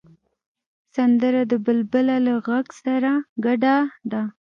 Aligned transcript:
سندره 0.95 1.41
د 1.51 1.53
بلبله 1.65 2.15
له 2.25 2.33
غږ 2.47 2.67
سره 2.83 3.11
ګډه 3.45 3.75
ده 4.11 4.21